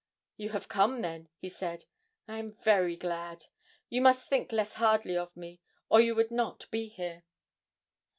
'You 0.35 0.49
have 0.49 0.67
come 0.67 1.03
then,' 1.03 1.29
he 1.37 1.47
said; 1.47 1.85
'I 2.27 2.37
am 2.39 2.51
very 2.53 2.95
glad. 2.95 3.45
You 3.87 4.01
must 4.01 4.27
think 4.27 4.51
less 4.51 4.73
hardly 4.73 5.15
of 5.15 5.37
me 5.37 5.61
or 5.89 6.01
you 6.01 6.15
would 6.15 6.31
not 6.31 6.65
be 6.71 6.87
here.' 6.87 7.21